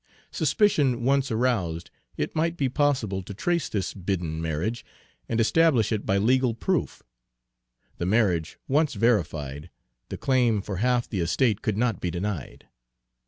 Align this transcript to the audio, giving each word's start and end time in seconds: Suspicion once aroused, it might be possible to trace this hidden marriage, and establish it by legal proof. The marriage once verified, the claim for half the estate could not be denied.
Suspicion 0.31 1.03
once 1.03 1.29
aroused, 1.29 1.91
it 2.17 2.35
might 2.35 2.57
be 2.57 2.67
possible 2.69 3.21
to 3.21 3.35
trace 3.35 3.69
this 3.69 3.93
hidden 4.07 4.41
marriage, 4.41 4.83
and 5.29 5.39
establish 5.39 5.91
it 5.91 6.07
by 6.07 6.17
legal 6.17 6.55
proof. 6.55 7.03
The 7.99 8.07
marriage 8.07 8.57
once 8.67 8.95
verified, 8.95 9.69
the 10.09 10.17
claim 10.17 10.63
for 10.63 10.77
half 10.77 11.07
the 11.07 11.19
estate 11.19 11.61
could 11.61 11.77
not 11.77 12.01
be 12.01 12.09
denied. 12.09 12.67